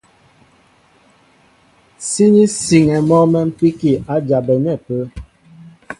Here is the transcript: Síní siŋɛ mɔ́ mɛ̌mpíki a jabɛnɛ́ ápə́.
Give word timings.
Síní 2.09 2.43
siŋɛ 2.61 2.97
mɔ́ 3.09 3.21
mɛ̌mpíki 3.31 3.91
a 4.13 4.15
jabɛnɛ́ 4.27 4.75
ápə́. 4.77 5.01